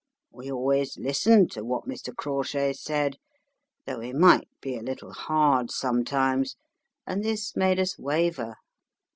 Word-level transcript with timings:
"We 0.31 0.51
always 0.51 0.97
listened 0.97 1.51
to 1.51 1.63
what 1.63 1.85
Mr. 1.85 2.11
Crawshay 2.15 2.73
said, 2.73 3.17
though 3.85 3.99
he 3.99 4.13
might 4.13 4.47
be 4.59 4.75
a 4.75 4.81
little 4.81 5.13
hard 5.13 5.69
sometimes, 5.69 6.55
and 7.05 7.23
this 7.23 7.55
made 7.55 7.79
us 7.79 7.99
waver. 7.99 8.55